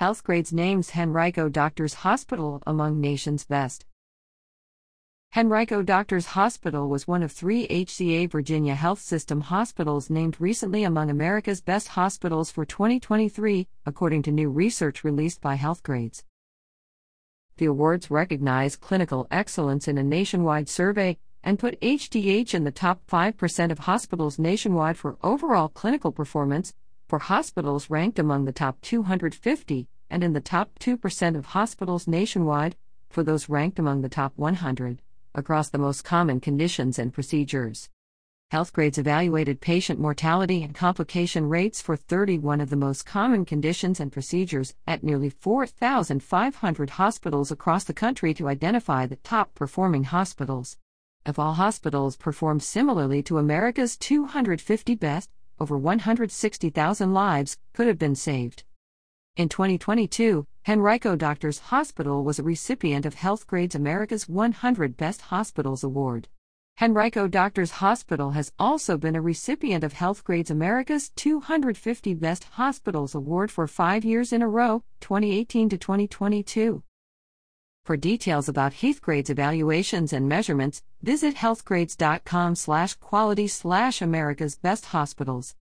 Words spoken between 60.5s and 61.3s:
Henrico